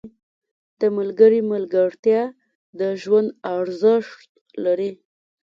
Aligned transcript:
•د 0.81 0.81
ملګري 0.97 1.41
ملګرتیا 1.51 2.21
د 2.79 2.81
ژوند 3.01 3.29
ارزښت 3.57 4.29
لري. 4.63 4.91